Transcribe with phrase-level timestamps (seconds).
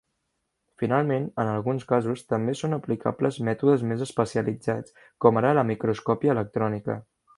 [0.83, 6.99] Finalment, en alguns casos també són aplicables mètodes més especialitzats com ara la microscopia electrònica.